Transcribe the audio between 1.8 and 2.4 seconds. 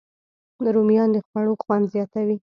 زیاتوي